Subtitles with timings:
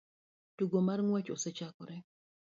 [0.57, 1.97] Tugo mar ng'wech osechakore